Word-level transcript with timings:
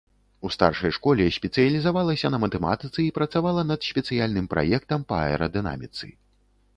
У 0.47 0.49
старшай 0.53 0.91
школе 0.97 1.25
спецыялізавалася 1.35 2.31
на 2.35 2.39
матэматыцы 2.45 2.99
і 3.03 3.13
працавала 3.17 3.65
над 3.73 3.85
спецыяльным 3.91 4.49
праектам 4.55 5.05
па 5.13 5.21
аэрадынаміцы. 5.29 6.05